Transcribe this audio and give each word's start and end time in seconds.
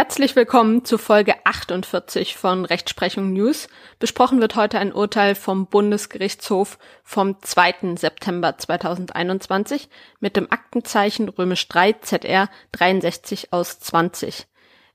Herzlich 0.00 0.36
willkommen 0.36 0.84
zu 0.84 0.96
Folge 0.96 1.34
48 1.44 2.36
von 2.36 2.64
Rechtsprechung 2.64 3.32
News. 3.32 3.66
Besprochen 3.98 4.40
wird 4.40 4.54
heute 4.54 4.78
ein 4.78 4.92
Urteil 4.92 5.34
vom 5.34 5.66
Bundesgerichtshof 5.66 6.78
vom 7.02 7.42
2. 7.42 7.96
September 7.96 8.56
2021 8.56 9.88
mit 10.20 10.36
dem 10.36 10.52
Aktenzeichen 10.52 11.28
römisch 11.28 11.66
3 11.66 11.94
ZR 11.94 12.48
63 12.70 13.52
aus 13.52 13.80
20. 13.80 14.46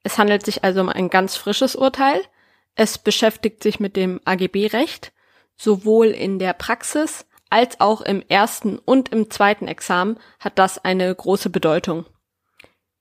Es 0.04 0.18
handelt 0.18 0.46
sich 0.46 0.64
also 0.64 0.80
um 0.80 0.88
ein 0.88 1.10
ganz 1.10 1.36
frisches 1.36 1.76
Urteil. 1.76 2.22
Es 2.76 2.98
beschäftigt 2.98 3.62
sich 3.62 3.82
mit 3.82 3.98
dem 3.98 4.22
AGB-Recht, 4.24 5.12
sowohl 5.58 6.12
in 6.12 6.40
der 6.40 6.54
Praxis 6.54 7.26
als 7.50 7.82
auch 7.82 8.00
im 8.00 8.24
ersten 8.30 8.80
und 8.80 9.10
im 9.10 9.30
zweiten 9.30 9.68
Examen 9.68 10.18
hat 10.40 10.58
das 10.58 10.78
eine 10.78 11.14
große 11.14 11.50
Bedeutung. 11.50 12.06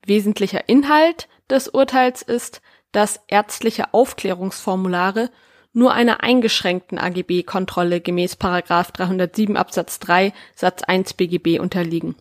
Wesentlicher 0.05 0.69
Inhalt 0.69 1.29
des 1.49 1.69
Urteils 1.69 2.23
ist, 2.23 2.61
dass 2.93 3.21
ärztliche 3.29 3.95
Aufklärungsformulare 3.95 5.31
nur 5.73 5.93
einer 5.93 6.23
eingeschränkten 6.23 6.99
AGB-Kontrolle 6.99 8.01
gemäß 8.01 8.39
307 8.39 9.57
Absatz 9.57 9.99
3 10.01 10.33
Satz 10.55 10.83
1 10.83 11.15
BGB 11.15 11.61
unterliegen. 11.61 12.17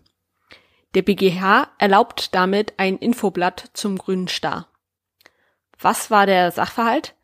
Der 0.93 1.01
BGH 1.01 1.69
erlaubt 1.77 2.33
damit 2.35 2.73
ein 2.77 2.97
Infoblatt 2.97 3.69
zum 3.73 3.97
grünen 3.97 4.27
Star. 4.27 4.67
Was 5.79 6.11
war 6.11 6.25
der 6.25 6.51
Sachverhalt? 6.51 7.15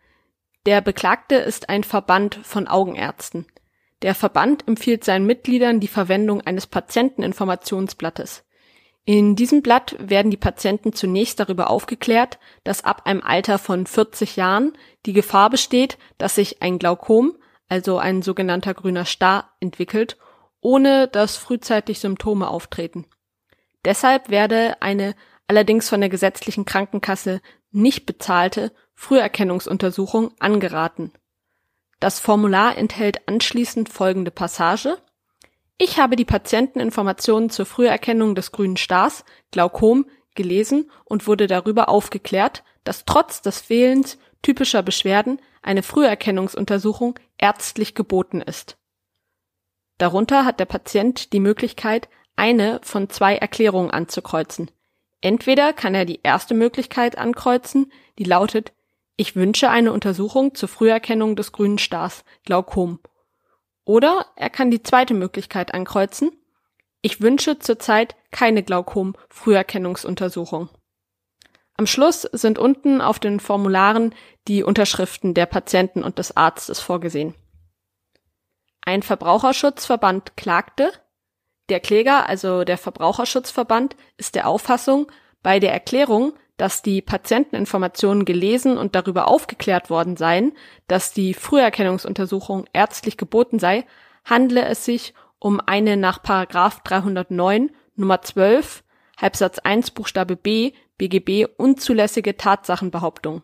Der 0.66 0.82
Beklagte 0.82 1.36
ist 1.36 1.70
ein 1.70 1.84
Verband 1.84 2.40
von 2.44 2.68
Augenärzten. 2.68 3.46
Der 4.02 4.16
Verband 4.16 4.68
empfiehlt 4.68 5.04
seinen 5.04 5.26
Mitgliedern 5.26 5.80
die 5.80 5.88
Verwendung 5.88 6.42
eines 6.42 6.68
Patienteninformationsblattes. 6.68 8.44
In 9.10 9.38
diesem 9.38 9.62
Blatt 9.62 9.96
werden 10.00 10.32
die 10.32 10.38
Patienten 10.38 10.92
zunächst 10.92 11.40
darüber 11.40 11.70
aufgeklärt, 11.70 12.40
dass 12.66 12.84
ab 12.84 13.04
einem 13.06 13.22
Alter 13.24 13.58
von 13.58 13.88
40 13.88 14.36
Jahren 14.36 14.78
die 15.06 15.14
Gefahr 15.14 15.50
besteht, 15.50 15.98
dass 16.18 16.36
sich 16.36 16.62
ein 16.62 16.78
Glaukom, 16.78 17.38
also 17.70 18.00
ein 18.00 18.22
sogenannter 18.22 18.74
grüner 18.74 19.06
Star, 19.06 19.54
entwickelt, 19.62 20.18
ohne 20.60 21.08
dass 21.08 21.38
frühzeitig 21.38 22.00
Symptome 22.00 22.50
auftreten. 22.50 23.06
Deshalb 23.86 24.30
werde 24.30 24.82
eine 24.82 25.16
allerdings 25.48 25.88
von 25.88 26.02
der 26.02 26.10
gesetzlichen 26.10 26.66
Krankenkasse 26.66 27.40
nicht 27.72 28.06
bezahlte 28.06 28.74
Früherkennungsuntersuchung 28.94 30.34
angeraten. 30.40 31.14
Das 32.02 32.20
Formular 32.20 32.78
enthält 32.78 33.26
anschließend 33.30 33.88
folgende 33.88 34.32
Passage 34.32 34.98
ich 35.78 36.00
habe 36.00 36.16
die 36.16 36.26
Patienteninformationen 36.26 37.50
zur 37.50 37.66
Früherkennung 37.66 38.34
des 38.34 38.52
grünen 38.52 38.78
Stars, 38.78 39.24
Glaukom, 39.52 40.06
gelesen 40.36 40.90
und 41.06 41.28
wurde 41.28 41.48
darüber 41.48 41.90
aufgeklärt, 41.90 42.64
dass 42.84 43.06
trotz 43.06 43.42
des 43.42 43.62
Fehlens 43.62 44.18
typischer 44.42 44.82
Beschwerden 44.82 45.40
eine 45.62 45.84
Früherkennungsuntersuchung 45.84 47.20
ärztlich 47.38 47.96
geboten 47.96 48.42
ist. 48.42 48.78
Darunter 49.98 50.46
hat 50.46 50.60
der 50.60 50.66
Patient 50.66 51.34
die 51.34 51.40
Möglichkeit, 51.40 52.08
eine 52.36 52.80
von 52.84 53.10
zwei 53.10 53.36
Erklärungen 53.36 53.92
anzukreuzen. 53.92 54.70
Entweder 55.22 55.74
kann 55.74 55.96
er 55.96 56.06
die 56.06 56.22
erste 56.22 56.54
Möglichkeit 56.54 57.18
ankreuzen, 57.18 57.92
die 58.20 58.24
lautet 58.24 58.74
Ich 59.16 59.36
wünsche 59.36 59.70
eine 59.70 59.92
Untersuchung 59.92 60.54
zur 60.54 60.70
Früherkennung 60.70 61.36
des 61.36 61.52
grünen 61.52 61.80
Stars, 61.80 62.24
Glaukom 62.46 63.00
oder 63.88 64.28
er 64.36 64.50
kann 64.50 64.70
die 64.70 64.84
zweite 64.84 65.14
Möglichkeit 65.14 65.74
ankreuzen. 65.74 66.32
Ich 67.02 67.22
wünsche 67.22 67.58
zurzeit 67.58 68.18
keine 68.32 68.62
Glaukom-Früherkennungsuntersuchung. 68.62 70.68
Am 71.78 71.88
Schluss 71.88 72.24
sind 72.24 72.60
unten 72.60 73.00
auf 73.00 73.20
den 73.20 73.40
Formularen 73.40 74.14
die 74.50 74.64
Unterschriften 74.64 75.34
der 75.34 75.46
Patienten 75.46 76.04
und 76.04 76.20
des 76.20 76.36
Arztes 76.36 76.82
vorgesehen. 76.82 77.34
Ein 78.82 79.04
Verbraucherschutzverband 79.04 80.36
klagte. 80.36 80.92
Der 81.70 81.80
Kläger, 81.80 82.28
also 82.28 82.66
der 82.66 82.78
Verbraucherschutzverband, 82.78 83.96
ist 84.18 84.36
der 84.36 84.48
Auffassung, 84.48 85.10
bei 85.44 85.60
der 85.60 85.72
Erklärung 85.72 86.34
dass 86.58 86.82
die 86.82 87.02
Patienteninformationen 87.02 88.26
gelesen 88.26 88.78
und 88.78 88.96
darüber 88.96 89.28
aufgeklärt 89.28 89.90
worden 89.90 90.18
seien, 90.18 90.54
dass 90.88 91.14
die 91.14 91.34
Früherkennungsuntersuchung 91.34 92.66
ärztlich 92.74 93.16
geboten 93.18 93.60
sei, 93.60 93.86
handle 94.26 94.66
es 94.66 94.84
sich 94.84 95.14
um 95.40 95.62
eine 95.66 95.98
nach 95.98 96.22
Paragraph 96.22 96.82
309 96.84 97.72
Nummer 97.96 98.22
12 98.22 98.84
Halbsatz 99.18 99.60
1 99.60 99.92
Buchstabe 99.92 100.36
B 100.36 100.74
BGB 100.98 101.48
unzulässige 101.58 102.38
Tatsachenbehauptung. 102.38 103.44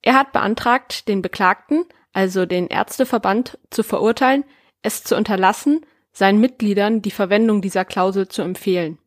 Er 0.00 0.14
hat 0.14 0.32
beantragt, 0.32 1.08
den 1.08 1.22
Beklagten, 1.22 1.84
also 2.12 2.46
den 2.46 2.68
Ärzteverband, 2.68 3.58
zu 3.70 3.82
verurteilen, 3.82 4.44
es 4.82 5.04
zu 5.04 5.16
unterlassen, 5.16 5.84
seinen 6.12 6.40
Mitgliedern 6.40 7.02
die 7.02 7.10
Verwendung 7.10 7.60
dieser 7.60 7.84
Klausel 7.84 8.28
zu 8.28 8.42
empfehlen. 8.42 8.98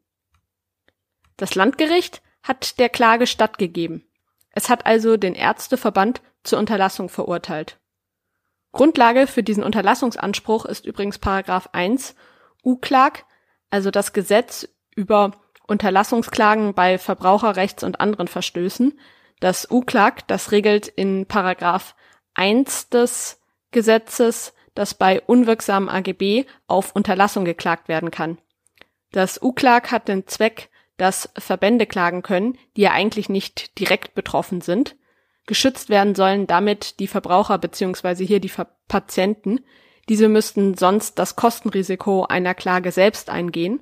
Das 1.38 1.56
Landgericht 1.56 2.22
hat 2.44 2.80
der 2.80 2.90
Klage 2.90 3.28
stattgegeben. 3.28 4.06
Es 4.52 4.70
hat 4.70 4.86
also 4.86 5.18
den 5.18 5.36
Ärzteverband 5.36 6.22
zur 6.44 6.60
Unterlassung 6.60 7.10
verurteilt. 7.10 7.78
Grundlage 8.72 9.28
für 9.28 9.44
diesen 9.44 9.64
Unterlassungsanspruch 9.64 10.66
ist 10.66 10.86
übrigens 10.86 11.20
Paragraph 11.20 11.70
1 11.74 12.16
UKLAG, 12.64 13.26
also 13.70 13.92
das 13.92 14.14
Gesetz 14.14 14.68
über 14.96 15.32
Unterlassungsklagen 15.68 16.74
bei 16.74 16.96
Verbraucherrechts- 16.96 17.84
und 17.84 18.00
anderen 18.00 18.28
Verstößen. 18.28 19.00
Das 19.40 19.70
UKLAG, 19.70 20.28
das 20.28 20.52
regelt 20.52 20.88
in 20.88 21.26
Paragraph 21.26 21.96
1 22.34 22.90
des 22.90 23.42
Gesetzes, 23.72 24.54
dass 24.76 24.94
bei 24.94 25.22
unwirksamen 25.22 25.90
AGB 25.90 26.46
auf 26.68 26.96
Unterlassung 26.96 27.46
geklagt 27.46 27.88
werden 27.88 28.12
kann. 28.12 28.38
Das 29.12 29.42
UKLAG 29.42 29.92
hat 29.92 30.08
den 30.08 30.28
Zweck, 30.28 30.70
dass 31.02 31.30
Verbände 31.36 31.88
klagen 31.88 32.22
können, 32.22 32.60
die 32.78 32.82
ja 32.82 32.92
eigentlich 32.92 33.28
nicht 33.28 33.80
direkt 33.80 34.14
betroffen 34.14 34.62
sind. 34.62 34.96
Geschützt 35.48 35.90
werden 35.90 36.14
sollen 36.14 36.46
damit 36.46 37.00
die 37.00 37.08
Verbraucher 37.08 37.58
beziehungsweise 37.58 38.24
hier 38.24 38.40
die 38.40 38.50
Ver 38.50 38.68
Patienten. 38.88 39.62
Diese 40.10 40.30
müssten 40.30 40.78
sonst 40.78 41.18
das 41.18 41.36
Kostenrisiko 41.36 42.26
einer 42.26 42.54
Klage 42.54 42.92
selbst 42.92 43.32
eingehen. 43.32 43.82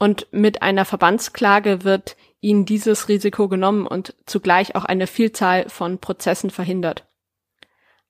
Und 0.00 0.26
mit 0.32 0.62
einer 0.62 0.84
Verbandsklage 0.84 1.84
wird 1.84 2.16
ihnen 2.40 2.64
dieses 2.64 3.08
Risiko 3.08 3.46
genommen 3.46 3.86
und 3.86 4.16
zugleich 4.26 4.74
auch 4.74 4.84
eine 4.84 5.06
Vielzahl 5.06 5.68
von 5.68 5.98
Prozessen 5.98 6.50
verhindert. 6.50 7.06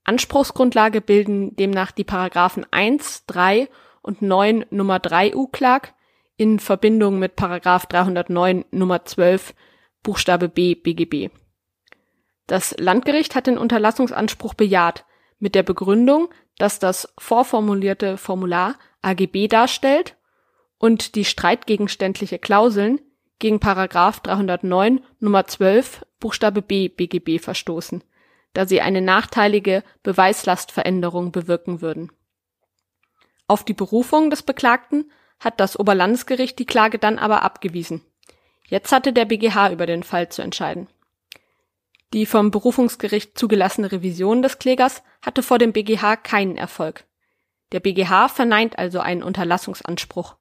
Anspruchsgrundlage 0.04 1.02
bilden 1.02 1.54
demnach 1.56 1.90
die 1.90 2.04
Paragraphen 2.04 2.64
1, 2.70 3.26
3 3.26 3.68
und 4.00 4.22
9 4.22 4.64
Nummer 4.70 5.00
3 5.00 5.36
U-Klag 5.36 5.92
in 6.38 6.60
Verbindung 6.60 7.18
mit 7.18 7.36
Paragraph 7.36 7.84
309 7.86 8.64
Nummer 8.70 9.04
12 9.04 9.54
Buchstabe 10.02 10.48
B 10.48 10.74
BGB. 10.74 11.30
Das 12.46 12.74
Landgericht 12.78 13.34
hat 13.34 13.46
den 13.46 13.58
Unterlassungsanspruch 13.58 14.54
bejaht, 14.54 15.04
mit 15.40 15.54
der 15.54 15.64
Begründung, 15.64 16.28
dass 16.56 16.78
das 16.78 17.12
vorformulierte 17.18 18.16
Formular 18.16 18.76
AGB 19.02 19.48
darstellt 19.48 20.16
und 20.78 21.16
die 21.16 21.24
streitgegenständliche 21.24 22.38
Klauseln 22.38 23.00
gegen 23.38 23.60
Paragraph 23.60 24.20
309 24.20 25.00
Nummer 25.18 25.46
12 25.46 26.06
Buchstabe 26.20 26.62
B 26.62 26.88
BGB 26.88 27.40
verstoßen, 27.40 28.02
da 28.54 28.66
sie 28.66 28.80
eine 28.80 29.00
nachteilige 29.00 29.82
Beweislastveränderung 30.04 31.32
bewirken 31.32 31.80
würden. 31.80 32.10
Auf 33.48 33.64
die 33.64 33.74
Berufung 33.74 34.30
des 34.30 34.42
Beklagten 34.42 35.10
hat 35.40 35.60
das 35.60 35.78
Oberlandesgericht 35.78 36.58
die 36.58 36.66
Klage 36.66 36.98
dann 36.98 37.18
aber 37.18 37.42
abgewiesen. 37.42 38.04
Jetzt 38.66 38.92
hatte 38.92 39.12
der 39.12 39.24
BGH 39.24 39.72
über 39.72 39.86
den 39.86 40.02
Fall 40.02 40.28
zu 40.28 40.42
entscheiden. 40.42 40.88
Die 42.12 42.26
vom 42.26 42.50
Berufungsgericht 42.50 43.38
zugelassene 43.38 43.92
Revision 43.92 44.42
des 44.42 44.58
Klägers 44.58 45.02
hatte 45.20 45.42
vor 45.42 45.58
dem 45.58 45.72
BGH 45.72 46.16
keinen 46.16 46.56
Erfolg. 46.56 47.04
Der 47.72 47.80
BGH 47.80 48.28
verneint 48.28 48.78
also 48.78 49.00
einen 49.00 49.22
Unterlassungsanspruch. 49.22 50.36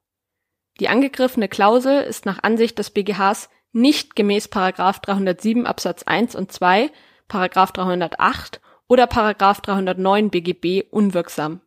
Die 0.80 0.88
angegriffene 0.88 1.48
Klausel 1.48 2.02
ist 2.02 2.24
nach 2.24 2.42
Ansicht 2.42 2.78
des 2.78 2.90
BGHs 2.90 3.50
nicht 3.72 4.16
gemäß 4.16 4.48
307 4.48 5.66
Absatz 5.66 6.04
1 6.04 6.34
und 6.36 6.52
2, 6.52 6.90
308 7.28 8.60
oder 8.86 9.06
309 9.06 10.30
BGB 10.30 10.86
unwirksam. 10.90 11.60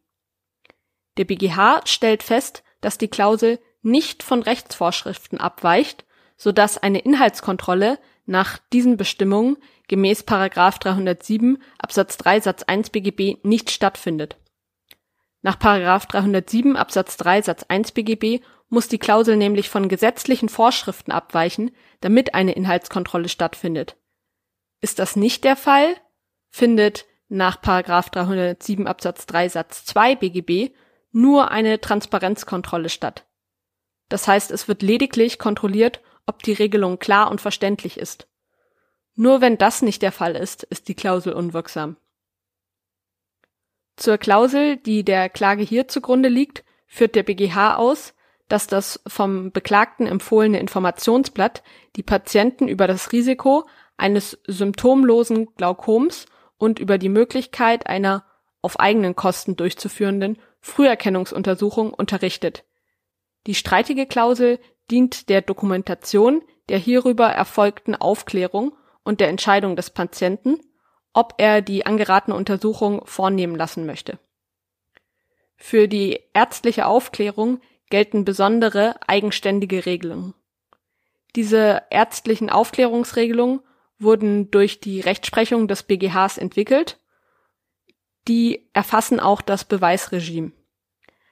Der 1.18 1.25
BGH 1.25 1.81
stellt 1.86 2.24
fest, 2.24 2.63
dass 2.81 2.98
die 2.98 3.07
Klausel 3.07 3.60
nicht 3.81 4.24
von 4.24 4.42
Rechtsvorschriften 4.42 5.39
abweicht, 5.39 6.06
so 6.38 6.51
dass 6.51 6.78
eine 6.78 7.00
Inhaltskontrolle 7.00 8.00
nach 8.25 8.60
diesen 8.74 8.98
Bestimmungen 8.98 9.57
gemäß 9.88 10.25
307 10.25 11.62
Absatz 11.80 12.18
3 12.18 12.42
Satz 12.42 12.63
1 12.63 12.89
BGB 12.89 13.44
nicht 13.44 13.72
stattfindet. 13.72 14.38
Nach 15.42 15.56
307 15.56 16.75
Absatz 16.75 17.18
3 17.18 17.42
Satz 17.42 17.63
1 17.68 17.92
BGB 17.92 18.44
muss 18.69 18.88
die 18.88 19.00
Klausel 19.00 19.36
nämlich 19.36 19.69
von 19.69 19.89
gesetzlichen 19.89 20.50
Vorschriften 20.50 21.12
abweichen, 21.12 21.72
damit 22.00 22.34
eine 22.34 22.54
Inhaltskontrolle 22.54 23.27
stattfindet. 23.27 23.98
Ist 24.80 25.00
das 25.00 25.16
nicht 25.16 25.44
der 25.44 25.56
Fall, 25.56 25.95
findet 26.50 27.06
nach 27.27 27.56
307 27.57 28.88
Absatz 28.88 29.25
3 29.25 29.50
Satz 29.50 29.86
2 29.86 30.16
BGB 30.16 30.74
nur 31.12 31.52
eine 31.52 31.81
Transparenzkontrolle 31.81 32.90
statt. 32.90 33.25
Das 34.10 34.28
heißt, 34.28 34.52
es 34.52 34.68
wird 34.68 34.81
lediglich 34.81 35.40
kontrolliert, 35.40 36.02
ob 36.25 36.44
die 36.44 36.54
Regelung 36.54 37.00
klar 37.00 37.31
und 37.31 37.42
verständlich 37.42 37.98
ist. 37.98 38.28
Nur 39.16 39.42
wenn 39.42 39.58
das 39.58 39.81
nicht 39.81 40.02
der 40.02 40.12
Fall 40.12 40.36
ist, 40.36 40.63
ist 40.63 40.88
die 40.88 40.96
Klausel 40.96 41.34
unwirksam. 41.34 41.98
Zur 43.98 44.18
Klausel, 44.18 44.78
die 44.78 45.04
der 45.04 45.30
Klage 45.30 45.63
hier 45.63 45.88
zugrunde 45.88 46.30
liegt, 46.30 46.63
führt 46.88 47.16
der 47.16 47.24
BGH 47.24 47.75
aus, 47.75 48.13
dass 48.48 48.68
das 48.68 49.02
vom 49.08 49.52
Beklagten 49.52 50.08
empfohlene 50.08 50.60
Informationsblatt 50.60 51.63
die 51.96 52.04
Patienten 52.04 52.68
über 52.68 52.88
das 52.88 53.12
Risiko 53.12 53.68
eines 53.98 54.40
symptomlosen 54.46 55.54
Glaukoms 55.56 56.25
und 56.58 56.80
über 56.80 56.98
die 56.98 57.10
Möglichkeit 57.10 57.88
einer 57.88 58.25
auf 58.62 58.80
eigenen 58.80 59.16
Kosten 59.16 59.56
durchzuführenden 59.56 60.38
Früherkennungsuntersuchung 60.62 61.94
unterrichtet. 61.94 62.63
Die 63.48 63.56
streitige 63.56 64.06
Klausel 64.06 64.60
dient 64.90 65.30
der 65.30 65.42
Dokumentation 65.42 66.42
der 66.69 66.78
hierüber 66.78 67.28
erfolgten 67.28 67.96
Aufklärung 67.96 68.75
und 69.04 69.19
der 69.19 69.30
Entscheidung 69.30 69.75
des 69.75 69.90
Patienten, 69.90 70.60
ob 71.13 71.34
er 71.38 71.62
die 71.62 71.86
angeratene 71.86 72.36
Untersuchung 72.36 73.06
vornehmen 73.06 73.56
lassen 73.56 73.86
möchte. 73.86 74.19
Für 75.58 75.88
die 75.88 76.19
ärztliche 76.34 76.86
Aufklärung 76.86 77.60
gelten 77.90 78.25
besondere 78.25 78.96
eigenständige 79.08 79.86
Regelungen. 79.86 80.34
Diese 81.36 81.84
ärztlichen 81.90 82.50
Aufklärungsregelungen 82.50 83.62
wurden 84.00 84.50
durch 84.50 84.80
die 84.80 85.02
Rechtsprechung 85.02 85.68
des 85.68 85.84
BGHs 85.84 86.38
entwickelt. 86.38 87.00
Die 88.27 88.69
erfassen 88.73 89.19
auch 89.19 89.41
das 89.41 89.65
Beweisregime. 89.65 90.51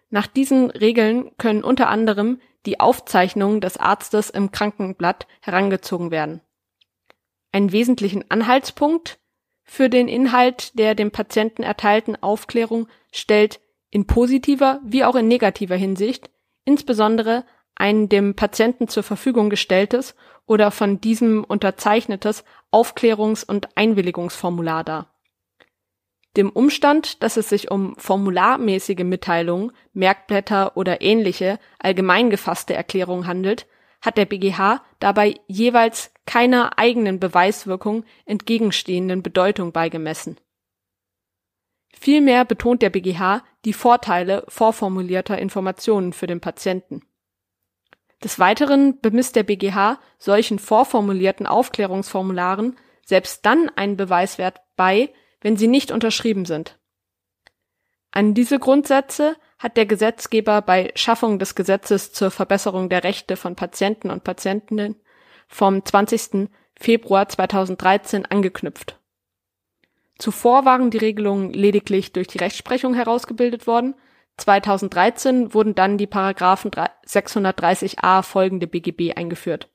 Nach 0.09 0.27
diesen 0.27 0.71
Regeln 0.71 1.31
können 1.38 1.63
unter 1.63 1.89
anderem 1.89 2.41
die 2.65 2.80
Aufzeichnungen 2.80 3.62
des 3.62 3.77
Arztes 3.77 4.30
im 4.30 4.51
Krankenblatt 4.51 5.27
herangezogen 5.41 6.12
werden. 6.12 6.41
Einen 7.51 7.71
wesentlichen 7.71 8.30
Anhaltspunkt 8.30 9.19
für 9.63 9.89
den 9.89 10.07
Inhalt 10.07 10.77
der 10.77 10.95
dem 10.95 11.12
Patienten 11.12 11.63
erteilten 11.63 12.21
Aufklärung 12.21 12.88
stellt 13.12 13.59
in 13.92 14.07
positiver 14.07 14.81
wie 14.83 15.03
auch 15.03 15.15
in 15.15 15.27
negativer 15.27 15.75
Hinsicht 15.75 16.30
insbesondere 16.65 17.45
ein 17.75 18.09
dem 18.09 18.35
Patienten 18.35 18.88
zur 18.88 19.03
Verfügung 19.03 19.50
gestelltes 19.50 20.15
oder 20.45 20.69
von 20.69 21.01
diesem 21.01 21.44
unterzeichnetes 21.44 22.44
Aufklärungs- 22.71 23.45
und 23.45 23.69
Einwilligungsformular 23.75 24.83
dar. 24.83 25.19
Dem 26.38 26.50
Umstand, 26.50 27.24
dass 27.24 27.38
es 27.38 27.50
sich 27.50 27.72
um 27.72 27.96
formularmäßige 27.98 29.04
Mitteilungen, 29.04 29.72
Merkblätter 29.94 30.78
oder 30.78 31.02
ähnliche 31.02 31.60
allgemein 31.80 32.30
gefasste 32.30 32.74
Erklärungen 32.76 33.26
handelt, 33.26 33.68
hat 34.02 34.18
der 34.18 34.26
BGH 34.26 34.81
dabei 35.00 35.36
jeweils 35.48 36.14
keiner 36.26 36.78
eigenen 36.78 37.20
Beweiswirkung 37.20 38.06
entgegenstehenden 38.26 39.24
Bedeutung 39.24 39.72
beigemessen. 39.72 40.40
Vielmehr 42.00 42.46
betont 42.46 42.81
der 42.81 42.92
BGH 42.92 43.44
die 43.66 43.74
Vorteile 43.74 44.46
vorformulierter 44.48 45.38
Informationen 45.38 46.14
für 46.14 46.28
den 46.28 46.40
Patienten. 46.40 47.02
Des 48.24 48.38
Weiteren 48.40 49.00
bemisst 49.02 49.36
der 49.36 49.44
BGH 49.44 50.00
solchen 50.18 50.60
vorformulierten 50.60 51.48
Aufklärungsformularen 51.48 52.78
selbst 53.06 53.46
dann 53.46 53.70
einen 53.76 53.98
Beweiswert 53.98 54.62
bei, 54.76 55.12
wenn 55.41 55.57
sie 55.57 55.68
nicht 55.68 55.91
unterschrieben 55.91 56.45
sind. 56.45 56.77
An 58.12 58.33
diese 58.33 58.59
Grundsätze 58.59 59.36
hat 59.59 59.77
der 59.77 59.86
Gesetzgeber 59.86 60.62
bei 60.62 60.91
Schaffung 60.95 61.38
des 61.38 61.53
Gesetzes 61.53 62.12
zur 62.12 62.31
Verbesserung 62.31 62.89
der 62.89 63.03
Rechte 63.03 63.36
von 63.36 63.56
Patienten 63.56 64.09
und 64.09 64.24
Patientinnen 64.24 64.95
vom 65.47 65.83
20. 65.86 66.50
Februar 66.75 67.27
2013 67.27 68.25
angeknüpft. 68.25 69.00
Zuvor 70.18 70.65
waren 70.65 70.91
die 70.91 70.97
Regelungen 70.97 71.51
lediglich 71.53 72.13
durch 72.13 72.27
die 72.27 72.39
Rechtsprechung 72.39 72.94
herausgebildet 72.94 73.68
worden. 73.68 73.95
2013 74.38 75.53
wurden 75.53 75.75
dann 75.75 75.97
die 75.97 76.07
Paragraphen 76.07 76.71
630a 76.71 78.24
folgende 78.24 78.68
BGB 78.68 79.18
eingeführt. 79.18 79.69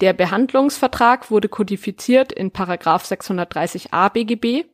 Der 0.00 0.12
Behandlungsvertrag 0.12 1.30
wurde 1.30 1.48
kodifiziert 1.48 2.32
in 2.32 2.50
Paragraph 2.50 3.04
630a 3.04 4.10
BGB 4.10 4.66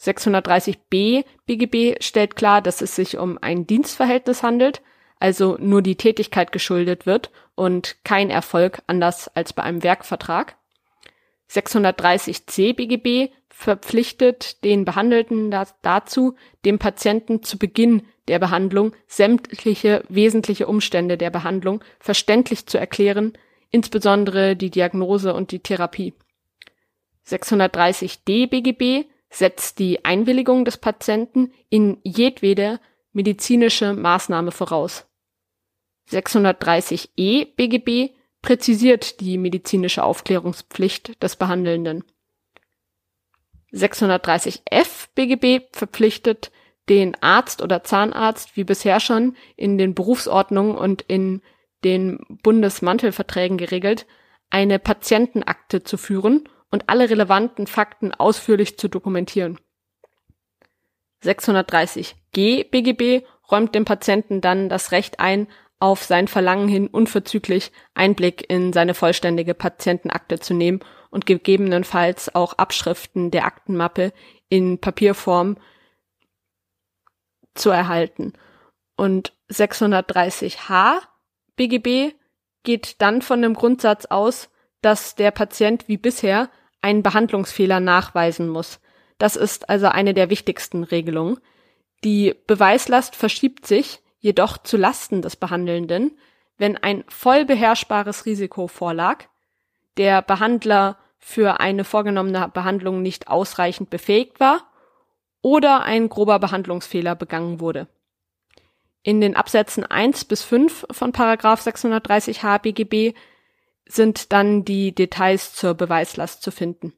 630b 0.00 1.24
BGB 1.46 2.02
stellt 2.02 2.36
klar, 2.36 2.62
dass 2.62 2.80
es 2.80 2.94
sich 2.94 3.18
um 3.18 3.38
ein 3.40 3.66
Dienstverhältnis 3.66 4.42
handelt, 4.42 4.80
also 5.18 5.56
nur 5.58 5.82
die 5.82 5.96
Tätigkeit 5.96 6.52
geschuldet 6.52 7.06
wird 7.06 7.30
und 7.56 7.96
kein 8.04 8.30
Erfolg 8.30 8.80
anders 8.86 9.28
als 9.34 9.52
bei 9.52 9.64
einem 9.64 9.82
Werkvertrag. 9.82 10.56
630c 11.50 12.74
BGB 12.74 13.32
verpflichtet 13.48 14.62
den 14.62 14.84
Behandelten 14.84 15.52
dazu, 15.82 16.36
dem 16.64 16.78
Patienten 16.78 17.42
zu 17.42 17.58
Beginn 17.58 18.02
der 18.28 18.38
Behandlung 18.38 18.92
sämtliche 19.08 20.04
wesentliche 20.08 20.68
Umstände 20.68 21.16
der 21.16 21.30
Behandlung 21.30 21.82
verständlich 21.98 22.66
zu 22.66 22.78
erklären, 22.78 23.32
insbesondere 23.70 24.56
die 24.56 24.70
Diagnose 24.70 25.34
und 25.34 25.52
die 25.52 25.60
Therapie. 25.60 26.14
630d 27.26 28.48
BGB 28.48 29.06
setzt 29.30 29.78
die 29.78 30.04
Einwilligung 30.04 30.64
des 30.64 30.78
Patienten 30.78 31.52
in 31.68 31.98
jedwede 32.02 32.80
medizinische 33.12 33.92
Maßnahme 33.92 34.50
voraus. 34.50 35.06
630e 36.10 37.48
BGB 37.54 38.14
präzisiert 38.40 39.20
die 39.20 39.36
medizinische 39.36 40.02
Aufklärungspflicht 40.02 41.22
des 41.22 41.36
Behandelnden. 41.36 42.04
630f 43.72 45.08
BGB 45.14 45.66
verpflichtet 45.76 46.50
den 46.88 47.22
Arzt 47.22 47.60
oder 47.60 47.84
Zahnarzt 47.84 48.56
wie 48.56 48.64
bisher 48.64 49.00
schon 49.00 49.36
in 49.56 49.76
den 49.76 49.94
Berufsordnungen 49.94 50.74
und 50.74 51.02
in 51.02 51.42
den 51.84 52.18
Bundesmantelverträgen 52.42 53.58
geregelt, 53.58 54.06
eine 54.50 54.78
Patientenakte 54.78 55.82
zu 55.82 55.96
führen 55.96 56.48
und 56.70 56.88
alle 56.88 57.08
relevanten 57.08 57.66
Fakten 57.66 58.12
ausführlich 58.12 58.78
zu 58.78 58.88
dokumentieren. 58.88 59.58
630g 61.24 62.70
BGB 62.70 63.26
räumt 63.50 63.74
dem 63.74 63.84
Patienten 63.84 64.40
dann 64.40 64.68
das 64.68 64.92
Recht 64.92 65.20
ein, 65.20 65.48
auf 65.80 66.02
sein 66.04 66.26
Verlangen 66.26 66.68
hin 66.68 66.88
unverzüglich 66.88 67.70
Einblick 67.94 68.50
in 68.50 68.72
seine 68.72 68.94
vollständige 68.94 69.54
Patientenakte 69.54 70.40
zu 70.40 70.54
nehmen 70.54 70.80
und 71.10 71.24
gegebenenfalls 71.24 72.34
auch 72.34 72.54
Abschriften 72.54 73.30
der 73.30 73.44
Aktenmappe 73.44 74.12
in 74.48 74.80
Papierform 74.80 75.56
zu 77.54 77.70
erhalten. 77.70 78.32
Und 78.96 79.32
630h 79.50 81.00
BGB 81.58 82.14
geht 82.62 83.02
dann 83.02 83.20
von 83.20 83.42
dem 83.42 83.52
Grundsatz 83.52 84.06
aus, 84.06 84.48
dass 84.80 85.14
der 85.14 85.30
Patient 85.30 85.88
wie 85.88 85.98
bisher 85.98 86.48
einen 86.80 87.02
Behandlungsfehler 87.02 87.80
nachweisen 87.80 88.48
muss. 88.48 88.80
Das 89.18 89.36
ist 89.36 89.68
also 89.68 89.88
eine 89.88 90.14
der 90.14 90.30
wichtigsten 90.30 90.84
Regelungen. 90.84 91.38
Die 92.04 92.34
Beweislast 92.46 93.16
verschiebt 93.16 93.66
sich 93.66 94.00
jedoch 94.20 94.58
zu 94.58 94.76
Lasten 94.76 95.20
des 95.20 95.36
Behandelnden, 95.36 96.16
wenn 96.56 96.76
ein 96.76 97.04
voll 97.08 97.44
beherrschbares 97.44 98.26
Risiko 98.26 98.68
vorlag, 98.68 99.24
der 99.96 100.22
Behandler 100.22 100.98
für 101.18 101.60
eine 101.60 101.84
vorgenommene 101.84 102.48
Behandlung 102.48 103.02
nicht 103.02 103.28
ausreichend 103.28 103.90
befähigt 103.90 104.38
war 104.38 104.62
oder 105.42 105.82
ein 105.82 106.08
grober 106.08 106.38
Behandlungsfehler 106.38 107.16
begangen 107.16 107.60
wurde. 107.60 107.88
In 109.08 109.22
den 109.22 109.36
Absätzen 109.36 109.84
1 109.84 110.26
bis 110.26 110.42
5 110.42 110.84
von 110.90 111.12
Paragraph 111.12 111.62
630 111.62 112.42
HBGB 112.42 113.14
sind 113.86 114.34
dann 114.34 114.66
die 114.66 114.94
Details 114.94 115.54
zur 115.54 115.72
Beweislast 115.72 116.42
zu 116.42 116.50
finden. 116.50 116.92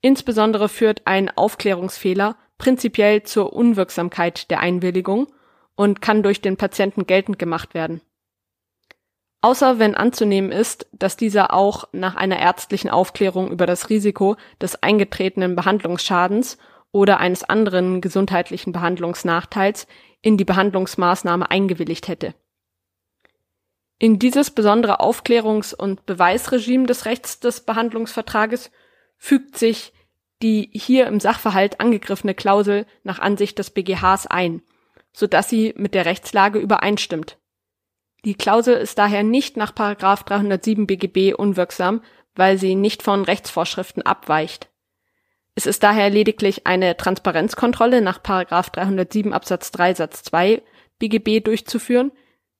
Insbesondere 0.00 0.70
führt 0.70 1.02
ein 1.04 1.28
Aufklärungsfehler 1.28 2.38
prinzipiell 2.56 3.24
zur 3.24 3.52
Unwirksamkeit 3.52 4.50
der 4.50 4.60
Einwilligung 4.60 5.26
und 5.74 6.00
kann 6.00 6.22
durch 6.22 6.40
den 6.40 6.56
Patienten 6.56 7.06
geltend 7.06 7.38
gemacht 7.38 7.74
werden. 7.74 8.00
Außer 9.42 9.78
wenn 9.78 9.96
anzunehmen 9.96 10.50
ist, 10.50 10.88
dass 10.92 11.18
dieser 11.18 11.52
auch 11.52 11.88
nach 11.92 12.16
einer 12.16 12.38
ärztlichen 12.38 12.88
Aufklärung 12.88 13.50
über 13.50 13.66
das 13.66 13.90
Risiko 13.90 14.36
des 14.62 14.82
eingetretenen 14.82 15.56
Behandlungsschadens 15.56 16.56
oder 16.96 17.20
eines 17.20 17.44
anderen 17.44 18.00
gesundheitlichen 18.00 18.72
Behandlungsnachteils 18.72 19.86
in 20.22 20.38
die 20.38 20.46
Behandlungsmaßnahme 20.46 21.50
eingewilligt 21.50 22.08
hätte. 22.08 22.34
In 23.98 24.18
dieses 24.18 24.50
besondere 24.50 25.00
Aufklärungs- 25.00 25.74
und 25.74 26.06
Beweisregime 26.06 26.86
des 26.86 27.04
Rechts 27.04 27.38
des 27.38 27.60
Behandlungsvertrages 27.60 28.70
fügt 29.18 29.58
sich 29.58 29.92
die 30.42 30.70
hier 30.72 31.06
im 31.06 31.20
Sachverhalt 31.20 31.80
angegriffene 31.80 32.34
Klausel 32.34 32.86
nach 33.04 33.18
Ansicht 33.18 33.58
des 33.58 33.70
BGHs 33.70 34.26
ein, 34.26 34.62
so 35.12 35.26
dass 35.26 35.50
sie 35.50 35.74
mit 35.76 35.94
der 35.94 36.06
Rechtslage 36.06 36.58
übereinstimmt. 36.58 37.38
Die 38.24 38.34
Klausel 38.34 38.74
ist 38.76 38.98
daher 38.98 39.22
nicht 39.22 39.58
nach 39.58 39.70
307 39.70 40.86
BGB 40.86 41.34
unwirksam, 41.34 42.02
weil 42.34 42.56
sie 42.56 42.74
nicht 42.74 43.02
von 43.02 43.24
Rechtsvorschriften 43.24 44.02
abweicht. 44.02 44.70
Es 45.56 45.64
ist 45.64 45.82
daher 45.82 46.10
lediglich 46.10 46.66
eine 46.66 46.98
Transparenzkontrolle 46.98 48.02
nach 48.02 48.18
307 48.18 49.32
Absatz 49.32 49.70
3 49.70 49.94
Satz 49.94 50.22
2 50.24 50.62
BGB 50.98 51.42
durchzuführen. 51.42 52.12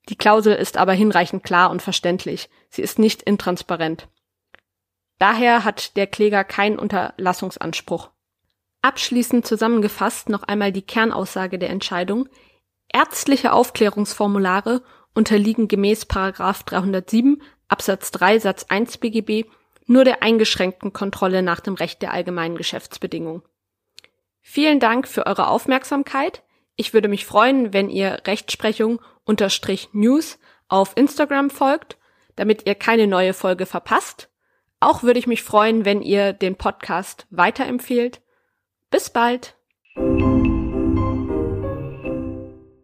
Die 0.08 0.16
Klausel 0.16 0.54
ist 0.54 0.78
aber 0.78 0.94
hinreichend 0.94 1.44
klar 1.44 1.70
und 1.70 1.82
verständlich. 1.82 2.48
Sie 2.70 2.80
ist 2.80 2.98
nicht 2.98 3.22
intransparent. 3.22 4.08
Daher 5.18 5.64
hat 5.64 5.96
der 5.98 6.06
Kläger 6.06 6.42
keinen 6.42 6.78
Unterlassungsanspruch. 6.78 8.10
Abschließend 8.80 9.46
zusammengefasst 9.46 10.30
noch 10.30 10.44
einmal 10.44 10.72
die 10.72 10.82
Kernaussage 10.82 11.58
der 11.58 11.70
Entscheidung. 11.70 12.30
Ärztliche 12.90 13.52
Aufklärungsformulare 13.52 14.82
unterliegen 15.12 15.68
gemäß 15.68 16.06
307 16.08 17.42
Absatz 17.68 18.10
3 18.12 18.38
Satz 18.38 18.64
1 18.70 18.98
BGB 18.98 19.46
nur 19.86 20.04
der 20.04 20.22
eingeschränkten 20.22 20.92
Kontrolle 20.92 21.42
nach 21.42 21.60
dem 21.60 21.74
Recht 21.74 22.02
der 22.02 22.12
allgemeinen 22.12 22.56
Geschäftsbedingungen. 22.56 23.42
Vielen 24.42 24.78
Dank 24.78 25.08
für 25.08 25.26
eure 25.26 25.48
Aufmerksamkeit. 25.48 26.42
Ich 26.76 26.92
würde 26.92 27.08
mich 27.08 27.24
freuen, 27.24 27.72
wenn 27.72 27.88
ihr 27.88 28.20
Rechtsprechung 28.26 29.00
unterstrich 29.24 29.88
News 29.92 30.38
auf 30.68 30.96
Instagram 30.96 31.50
folgt, 31.50 31.96
damit 32.36 32.66
ihr 32.66 32.74
keine 32.74 33.06
neue 33.06 33.34
Folge 33.34 33.66
verpasst. 33.66 34.28
Auch 34.78 35.02
würde 35.02 35.18
ich 35.18 35.26
mich 35.26 35.42
freuen, 35.42 35.84
wenn 35.84 36.02
ihr 36.02 36.32
den 36.32 36.56
Podcast 36.56 37.26
weiterempfehlt. 37.30 38.20
Bis 38.90 39.10
bald! 39.10 39.56